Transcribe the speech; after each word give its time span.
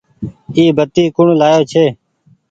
اي 0.55 0.63
بتي 0.77 1.03
ڪوڻ 1.15 1.27
لآيو 1.39 1.61
ڇي۔ 1.71 1.85